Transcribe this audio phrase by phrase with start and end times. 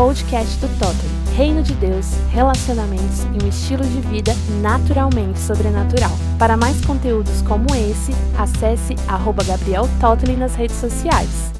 [0.00, 1.36] podcast do Totem.
[1.36, 6.10] Reino de Deus, relacionamentos e um estilo de vida naturalmente sobrenatural.
[6.38, 9.84] Para mais conteúdos como esse, acesse arroba Gabriel
[10.38, 11.52] nas redes sociais.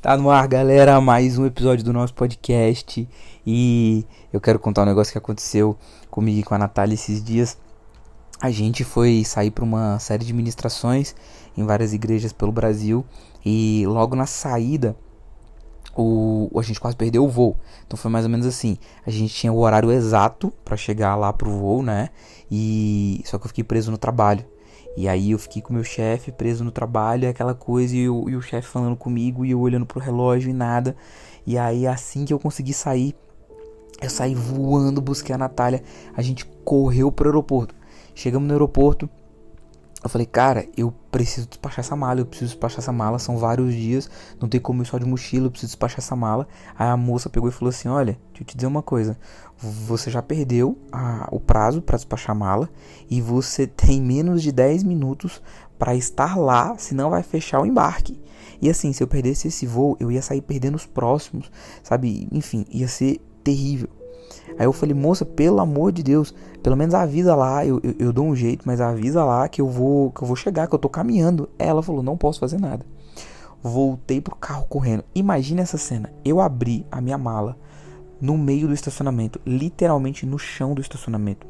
[0.00, 3.08] Tá no ar, galera, mais um episódio do nosso podcast
[3.44, 5.76] e eu quero contar um negócio que aconteceu
[6.08, 7.58] comigo e com a Natália esses dias.
[8.40, 11.12] A gente foi sair para uma série de ministrações
[11.58, 13.04] em várias igrejas pelo Brasil
[13.44, 14.94] e logo na saída
[15.96, 17.56] o, a gente quase perdeu o voo.
[17.86, 18.78] Então foi mais ou menos assim.
[19.06, 22.10] A gente tinha o horário exato para chegar lá pro voo, né?
[22.50, 24.44] E só que eu fiquei preso no trabalho.
[24.96, 28.34] E aí eu fiquei com meu chefe preso no trabalho, aquela coisa, e, eu, e
[28.36, 30.96] o chefe falando comigo, e eu olhando pro relógio e nada.
[31.46, 33.14] E aí assim que eu consegui sair,
[34.00, 35.82] eu saí voando, busquei a Natália.
[36.16, 37.74] A gente correu pro aeroporto.
[38.14, 39.08] Chegamos no aeroporto,
[40.02, 43.74] eu falei, cara, eu preciso despachar essa mala, eu preciso despachar essa mala, são vários
[43.74, 44.08] dias,
[44.40, 46.48] não tem como ir só de mochila, eu preciso despachar essa mala.
[46.78, 49.18] Aí a moça pegou e falou assim: Olha, deixa eu te dizer uma coisa,
[49.58, 52.70] você já perdeu a, o prazo para despachar a mala
[53.10, 55.42] e você tem menos de 10 minutos
[55.78, 58.18] para estar lá, senão vai fechar o embarque.
[58.60, 61.50] E assim, se eu perdesse esse voo, eu ia sair perdendo os próximos,
[61.82, 62.26] sabe?
[62.32, 63.88] Enfim, ia ser terrível.
[64.58, 68.12] Aí eu falei, moça, pelo amor de Deus, pelo menos avisa lá, eu, eu, eu,
[68.12, 70.78] dou um jeito, mas avisa lá que eu vou que eu vou chegar, que eu
[70.78, 71.48] tô caminhando.
[71.58, 72.84] Ela falou, não posso fazer nada.
[73.62, 75.04] Voltei pro carro correndo.
[75.14, 76.12] Imagina essa cena.
[76.24, 77.56] Eu abri a minha mala
[78.20, 81.46] no meio do estacionamento, literalmente no chão do estacionamento.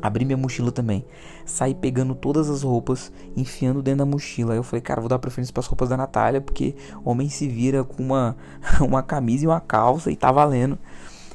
[0.00, 1.04] Abri minha mochila também.
[1.44, 4.52] Saí pegando todas as roupas, enfiando dentro da mochila.
[4.52, 7.48] Aí eu falei, cara, vou dar preferência para as roupas da Natália, porque homem se
[7.48, 8.36] vira com uma,
[8.80, 10.78] uma camisa e uma calça e tá valendo.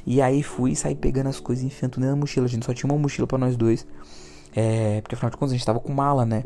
[0.06, 2.46] E aí fui saí pegando as coisas e enfiando tudo na mochila.
[2.46, 3.86] A gente só tinha uma mochila para nós dois.
[4.54, 6.44] É, porque afinal de contas a gente tava com mala, né?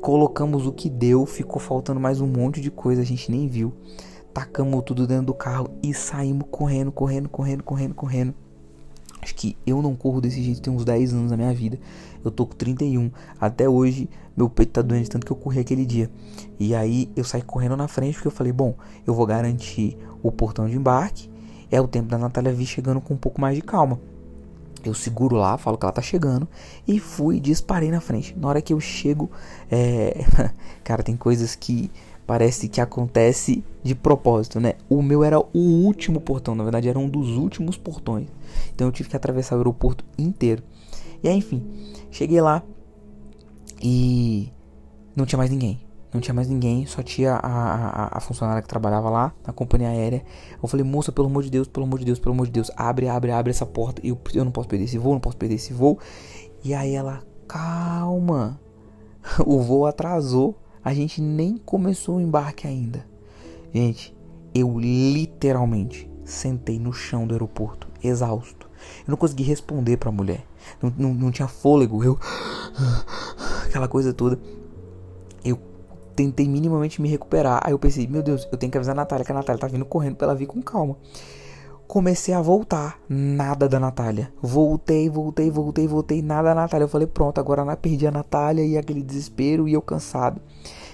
[0.00, 3.72] Colocamos o que deu, ficou faltando mais um monte de coisa, a gente nem viu.
[4.32, 8.34] Tacamos tudo dentro do carro e saímos correndo, correndo, correndo, correndo, correndo.
[9.22, 11.78] Acho que eu não corro desse jeito tem uns 10 anos na minha vida.
[12.22, 13.10] Eu tô com 31.
[13.40, 16.10] Até hoje meu peito tá doente tanto que eu corri aquele dia.
[16.60, 18.74] E aí eu saí correndo na frente porque eu falei, bom,
[19.06, 21.30] eu vou garantir o portão de embarque
[21.74, 23.98] é o tempo da Natália vir chegando com um pouco mais de calma.
[24.84, 26.46] Eu seguro lá, falo que ela tá chegando
[26.86, 28.36] e fui disparei na frente.
[28.38, 29.28] Na hora que eu chego,
[29.70, 30.24] é...
[30.84, 31.90] cara, tem coisas que
[32.26, 34.74] parece que acontece de propósito, né?
[34.88, 38.28] O meu era o último portão, na verdade era um dos últimos portões.
[38.72, 40.62] Então eu tive que atravessar o aeroporto inteiro.
[41.22, 41.62] E aí, enfim,
[42.10, 42.62] cheguei lá
[43.82, 44.52] e
[45.16, 45.83] não tinha mais ninguém
[46.14, 49.88] não tinha mais ninguém, só tinha a, a, a, funcionária que trabalhava lá na companhia
[49.88, 50.24] aérea.
[50.62, 52.70] Eu falei, moça, pelo amor de Deus, pelo amor de Deus, pelo amor de Deus,
[52.76, 54.00] abre, abre, abre essa porta.
[54.06, 55.98] Eu, eu não posso perder esse voo, não posso perder esse voo.
[56.62, 58.60] E aí ela, calma,
[59.44, 63.04] o voo atrasou, a gente nem começou o embarque ainda.
[63.72, 64.16] Gente,
[64.54, 68.70] eu literalmente sentei no chão do aeroporto, exausto.
[69.00, 70.46] Eu não consegui responder pra mulher.
[70.80, 72.16] Não, não, não tinha fôlego, eu.
[73.66, 74.38] Aquela coisa toda
[76.14, 77.60] tentei minimamente me recuperar.
[77.64, 79.66] Aí eu pensei, meu Deus, eu tenho que avisar a Natália que a Natália tá
[79.66, 80.96] vindo correndo pra ela vir com calma.
[81.86, 84.32] Comecei a voltar, nada da Natália.
[84.40, 86.84] Voltei, voltei, voltei, voltei, nada da Natália.
[86.84, 90.40] Eu falei, pronto, agora perdi a Natália e aquele desespero e eu cansado.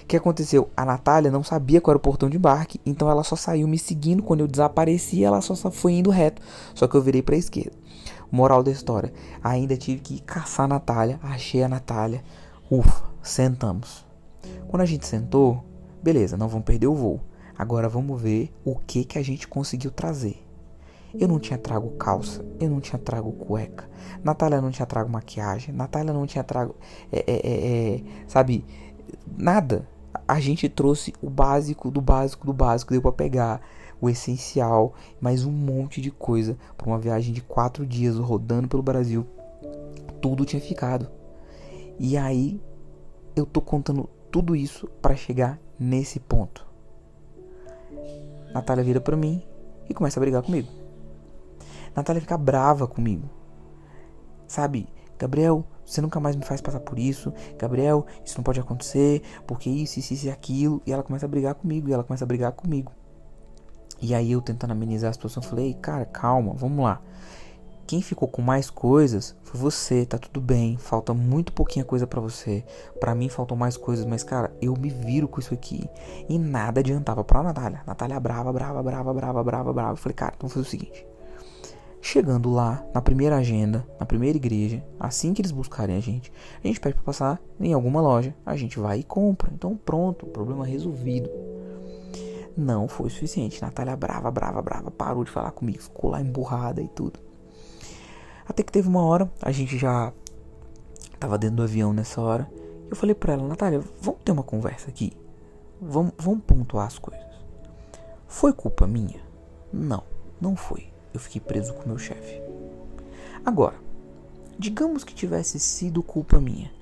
[0.02, 0.68] O que aconteceu?
[0.76, 3.78] A Natália não sabia qual era o portão de embarque, então ela só saiu me
[3.78, 4.22] seguindo.
[4.22, 6.42] Quando eu desapareci, ela só foi indo reto.
[6.74, 7.76] Só que eu virei pra esquerda.
[8.30, 12.22] Moral da história: ainda tive que caçar a Natália, achei a Natália.
[12.68, 14.09] Ufa, sentamos.
[14.70, 15.64] Quando a gente sentou,
[16.00, 17.20] beleza, não vamos perder o voo.
[17.58, 20.46] Agora vamos ver o que que a gente conseguiu trazer.
[21.12, 23.90] Eu não tinha trago calça, eu não tinha trago cueca.
[24.22, 26.76] Natália não tinha trago maquiagem, Natália não tinha trago,
[27.10, 28.64] é, é, é, é sabe,
[29.36, 29.88] nada.
[30.28, 33.60] A gente trouxe o básico do básico do básico, deu para pegar
[34.00, 38.84] o essencial, mais um monte de coisa para uma viagem de quatro dias rodando pelo
[38.84, 39.26] Brasil.
[40.22, 41.10] Tudo tinha ficado.
[41.98, 42.60] E aí
[43.34, 46.66] eu tô contando tudo isso para chegar nesse ponto.
[48.52, 49.42] Natália vira para mim
[49.88, 50.68] e começa a brigar comigo.
[51.94, 53.28] Natália fica brava comigo.
[54.46, 54.88] Sabe,
[55.18, 57.32] Gabriel, você nunca mais me faz passar por isso.
[57.58, 60.80] Gabriel, isso não pode acontecer, porque isso, isso, isso e aquilo.
[60.86, 62.92] E ela começa a brigar comigo, e ela começa a brigar comigo.
[64.00, 67.02] E aí eu tentando amenizar a situação, falei, cara, calma, vamos lá.
[67.90, 70.76] Quem ficou com mais coisas foi você, tá tudo bem.
[70.76, 72.64] Falta muito pouquinha coisa para você.
[73.00, 75.90] Para mim faltam mais coisas, mas cara, eu me viro com isso aqui.
[76.28, 77.82] E nada adiantava pra Natália.
[77.84, 79.92] Natália brava, brava, brava, brava, brava, brava.
[79.94, 81.04] Eu falei, cara, então vamos fazer o seguinte.
[82.00, 86.32] Chegando lá, na primeira agenda, na primeira igreja, assim que eles buscarem a gente,
[86.62, 89.50] a gente pede pra passar em alguma loja, a gente vai e compra.
[89.52, 91.28] Então pronto, problema resolvido.
[92.56, 93.60] Não foi suficiente.
[93.60, 97.29] Natália brava, brava, brava, parou de falar comigo, ficou lá emburrada e tudo.
[98.50, 100.12] Até que teve uma hora, a gente já
[101.20, 102.50] tava dentro do avião nessa hora.
[102.90, 105.12] Eu falei pra ela, Natália, vamos ter uma conversa aqui.
[105.80, 107.24] Vamos, vamos pontuar as coisas.
[108.26, 109.20] Foi culpa minha?
[109.72, 110.02] Não,
[110.40, 110.88] não foi.
[111.14, 112.42] Eu fiquei preso com meu chefe.
[113.46, 113.76] Agora,
[114.58, 116.72] digamos que tivesse sido culpa minha.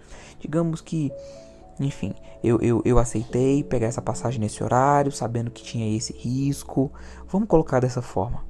[0.40, 1.12] Digamos que,
[1.78, 6.90] enfim, eu, eu, eu aceitei pegar essa passagem nesse horário, sabendo que tinha esse risco.
[7.26, 8.42] Vamos colocar dessa forma.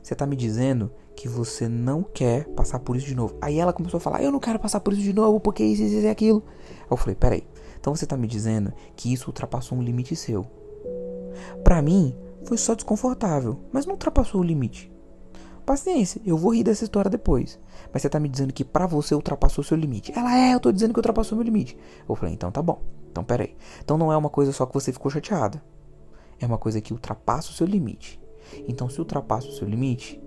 [0.00, 0.88] Você tá me dizendo
[1.18, 3.36] que você não quer passar por isso de novo.
[3.42, 5.82] Aí ela começou a falar: Eu não quero passar por isso de novo, porque isso,
[5.82, 6.44] isso e aquilo.
[6.88, 7.44] Eu falei: Peraí,
[7.80, 10.46] então você tá me dizendo que isso ultrapassou um limite seu.
[11.64, 14.92] Para mim, foi só desconfortável, mas não ultrapassou o limite.
[15.66, 17.58] Paciência, eu vou rir dessa história depois.
[17.92, 20.12] Mas você tá me dizendo que pra você ultrapassou seu limite.
[20.16, 21.76] Ela é, eu tô dizendo que ultrapassou meu limite.
[22.08, 22.80] Eu falei, então tá bom.
[23.10, 23.56] Então peraí.
[23.82, 25.62] Então não é uma coisa só que você ficou chateada.
[26.38, 28.20] É uma coisa que ultrapassa o seu limite.
[28.66, 30.22] Então se ultrapassa o seu limite,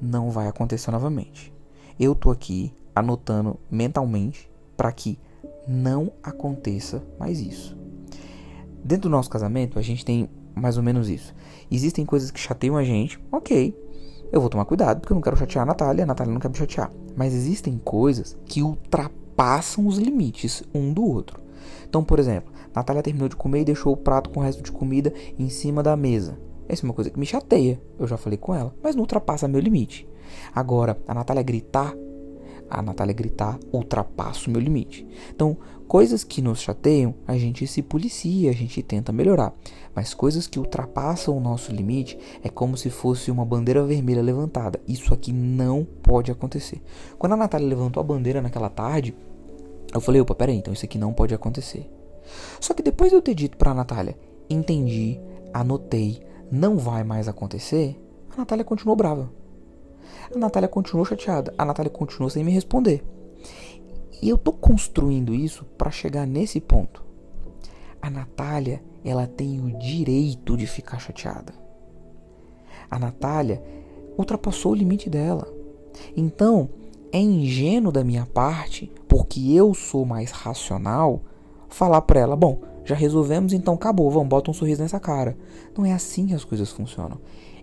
[0.00, 1.52] não vai acontecer novamente.
[1.98, 5.18] Eu tô aqui anotando mentalmente para que
[5.66, 7.76] não aconteça mais isso.
[8.82, 11.34] Dentro do nosso casamento, a gente tem mais ou menos isso.
[11.70, 13.76] Existem coisas que chateiam a gente, ok.
[14.32, 16.48] Eu vou tomar cuidado porque eu não quero chatear a Natália, a Natália não quer
[16.48, 16.90] me chatear.
[17.16, 21.40] Mas existem coisas que ultrapassam os limites um do outro.
[21.88, 24.72] Então, por exemplo, Natália terminou de comer e deixou o prato com o resto de
[24.72, 26.38] comida em cima da mesa.
[26.70, 27.80] Essa é uma coisa que me chateia.
[27.98, 30.06] Eu já falei com ela, mas não ultrapassa meu limite.
[30.54, 31.92] Agora, a Natália gritar,
[32.70, 35.04] a Natália gritar ultrapassa o meu limite.
[35.34, 35.56] Então,
[35.88, 39.52] coisas que nos chateiam, a gente se policia, a gente tenta melhorar.
[39.92, 44.80] Mas coisas que ultrapassam o nosso limite é como se fosse uma bandeira vermelha levantada.
[44.86, 46.80] Isso aqui não pode acontecer.
[47.18, 49.12] Quando a Natália levantou a bandeira naquela tarde,
[49.92, 51.90] eu falei, opa, peraí, então isso aqui não pode acontecer.
[52.60, 54.16] Só que depois de eu ter dito pra Natália,
[54.48, 55.20] entendi,
[55.52, 58.00] anotei, não vai mais acontecer,
[58.32, 59.30] a Natália continuou brava.
[60.34, 61.52] A Natália continuou chateada.
[61.58, 63.04] A Natália continuou sem me responder.
[64.22, 67.04] E eu tô construindo isso para chegar nesse ponto.
[68.00, 71.52] A Natália, ela tem o direito de ficar chateada.
[72.90, 73.62] A Natália
[74.16, 75.52] ultrapassou o limite dela.
[76.16, 76.68] Então,
[77.12, 81.22] é ingênuo da minha parte, porque eu sou mais racional,
[81.68, 85.36] falar para ela: bom, já resolvemos, então acabou, vamos, bota um sorriso nessa cara.
[85.76, 87.18] Não é assim que as coisas funcionam.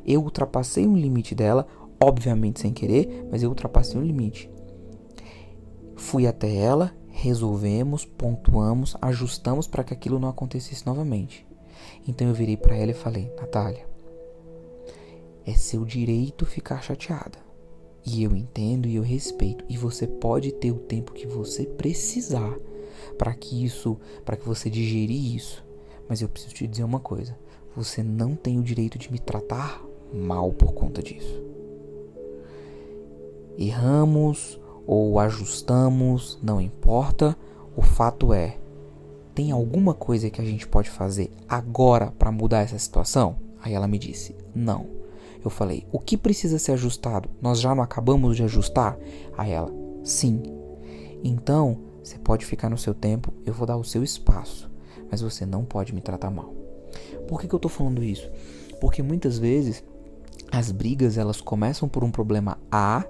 [0.06, 1.68] Eu ultrapassei um limite dela,
[2.02, 4.50] obviamente sem querer, mas eu ultrapassei um limite.
[5.96, 11.46] Fui até ela, resolvemos, pontuamos, ajustamos para que aquilo não acontecesse novamente.
[12.08, 13.86] Então eu virei para ela e falei: Natália,
[15.46, 17.40] é seu direito ficar chateada.
[18.06, 19.66] E eu entendo e eu respeito.
[19.68, 22.58] E você pode ter o tempo que você precisar
[23.18, 25.66] para que isso, para que você digerir isso.
[26.08, 27.38] Mas eu preciso te dizer uma coisa:
[27.76, 29.84] você não tem o direito de me tratar
[30.14, 31.44] mal por conta disso.
[33.58, 37.38] Erramos ou ajustamos, não importa.
[37.76, 38.58] O fato é,
[39.36, 43.38] tem alguma coisa que a gente pode fazer agora para mudar essa situação?
[43.62, 44.88] Aí ela me disse: "Não".
[45.44, 47.30] Eu falei: "O que precisa ser ajustado?
[47.42, 48.98] Nós já não acabamos de ajustar?"
[49.38, 49.72] Aí ela:
[50.04, 50.42] "Sim".
[51.24, 54.70] Então, você pode ficar no seu tempo, eu vou dar o seu espaço,
[55.12, 56.54] mas você não pode me tratar mal.
[57.28, 58.30] Por que, que eu tô falando isso?
[58.80, 59.84] Porque muitas vezes
[60.50, 63.06] as brigas elas começam por um problema A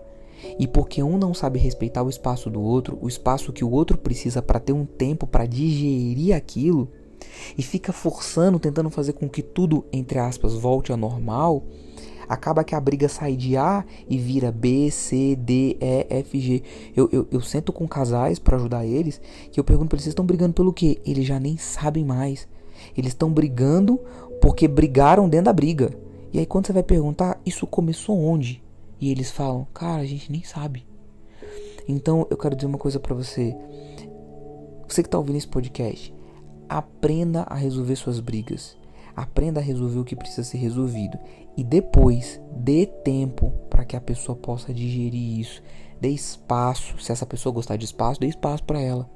[0.60, 3.98] e porque um não sabe respeitar o espaço do outro, o espaço que o outro
[3.98, 6.92] precisa para ter um tempo para digerir aquilo,
[7.58, 11.64] e fica forçando, tentando fazer com que tudo, entre aspas, volte ao normal,
[12.28, 16.64] acaba que a briga sai de A e vira B, C, D, E, F, G.
[16.96, 20.12] Eu, eu, eu sento com casais para ajudar eles, que eu pergunto pra eles, vocês
[20.12, 21.00] estão brigando pelo quê?
[21.06, 22.48] Eles já nem sabem mais.
[22.96, 24.00] Eles estão brigando
[24.42, 25.92] porque brigaram dentro da briga.
[26.32, 28.64] E aí quando você vai perguntar, isso começou onde?
[29.00, 30.86] E eles falam, cara, a gente nem sabe.
[31.88, 33.56] Então eu quero dizer uma coisa para você.
[34.88, 36.14] Você que tá ouvindo esse podcast,
[36.68, 38.78] aprenda a resolver suas brigas.
[39.16, 41.18] Aprenda a resolver o que precisa ser resolvido
[41.58, 45.64] e depois dê tempo para que a pessoa possa digerir isso.
[46.00, 49.10] Dê espaço, se essa pessoa gostar de espaço, dê espaço para ela.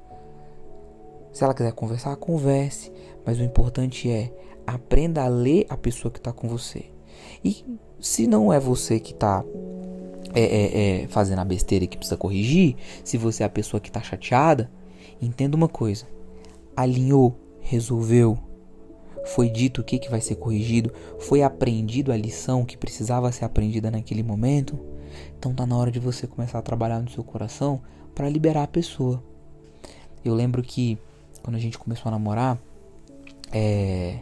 [1.32, 2.92] Se ela quiser conversar, converse,
[3.24, 4.32] mas o importante é
[4.66, 6.86] aprenda a ler a pessoa que está com você.
[7.44, 7.64] E
[8.00, 9.44] se não é você que está
[10.34, 13.88] é, é, é, fazendo a besteira que precisa corrigir, se você é a pessoa que
[13.88, 14.68] está chateada,
[15.20, 16.06] entenda uma coisa:
[16.76, 18.36] alinhou, resolveu,
[19.24, 23.44] foi dito o que, que vai ser corrigido, foi aprendido a lição que precisava ser
[23.44, 24.78] aprendida naquele momento,
[25.38, 27.80] então tá na hora de você começar a trabalhar no seu coração
[28.14, 29.22] para liberar a pessoa.
[30.24, 30.98] Eu lembro que
[31.42, 32.58] quando a gente começou a namorar,
[33.52, 34.20] é,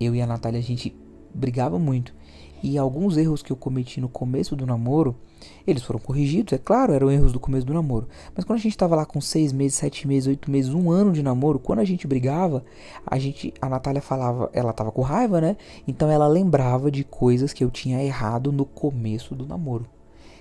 [0.00, 0.96] eu e a Natália a gente
[1.34, 2.14] brigava muito.
[2.62, 5.16] E alguns erros que eu cometi no começo do namoro,
[5.66, 8.08] eles foram corrigidos, é claro, eram erros do começo do namoro.
[8.34, 11.12] Mas quando a gente estava lá com seis meses, sete meses, oito meses, um ano
[11.12, 12.64] de namoro, quando a gente brigava,
[13.04, 15.56] a gente, a Natália falava, ela tava com raiva, né?
[15.86, 19.86] Então ela lembrava de coisas que eu tinha errado no começo do namoro.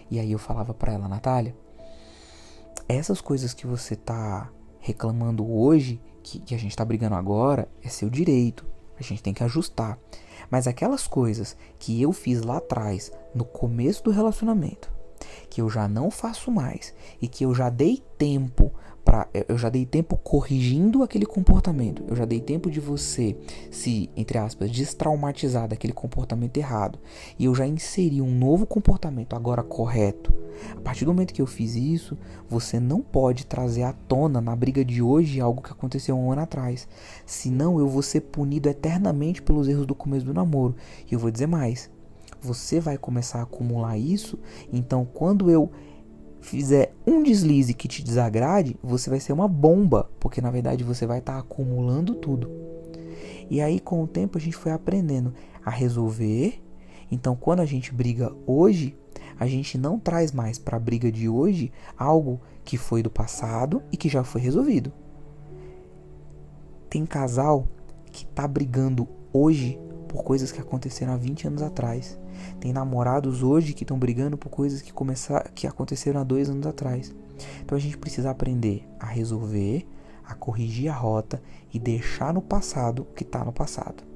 [0.09, 1.55] E aí eu falava para ela, Natália,
[2.87, 7.89] essas coisas que você tá reclamando hoje, que, que a gente tá brigando agora, é
[7.89, 8.65] seu direito.
[8.99, 9.97] A gente tem que ajustar.
[10.49, 14.91] Mas aquelas coisas que eu fiz lá atrás, no começo do relacionamento,
[15.49, 18.73] que eu já não faço mais e que eu já dei tempo
[19.47, 22.03] eu já dei tempo corrigindo aquele comportamento.
[22.07, 23.37] Eu já dei tempo de você
[23.69, 26.99] se, entre aspas, destraumatizar daquele comportamento errado.
[27.37, 30.33] E eu já inseri um novo comportamento agora correto.
[30.75, 32.17] A partir do momento que eu fiz isso,
[32.49, 36.41] você não pode trazer à tona na briga de hoje algo que aconteceu um ano
[36.41, 36.87] atrás.
[37.25, 40.75] Senão eu vou ser punido eternamente pelos erros do começo do namoro.
[41.09, 41.91] E eu vou dizer mais.
[42.41, 44.37] Você vai começar a acumular isso,
[44.71, 45.71] então quando eu
[46.45, 51.07] fizer um deslize que te desagrade, você vai ser uma bomba, porque na verdade você
[51.07, 52.51] vai estar tá acumulando tudo.
[53.49, 55.33] E aí com o tempo a gente foi aprendendo
[55.65, 56.61] a resolver.
[57.11, 58.95] Então quando a gente briga hoje,
[59.39, 63.81] a gente não traz mais para a briga de hoje algo que foi do passado
[63.91, 64.93] e que já foi resolvido.
[66.87, 67.67] Tem casal
[68.11, 72.19] que tá brigando hoje por coisas que aconteceram há 20 anos atrás.
[72.59, 76.65] Tem namorados hoje que estão brigando por coisas que, começar, que aconteceram há dois anos
[76.65, 77.13] atrás.
[77.61, 79.85] Então a gente precisa aprender a resolver,
[80.23, 81.41] a corrigir a rota
[81.73, 84.14] e deixar no passado o que está no passado.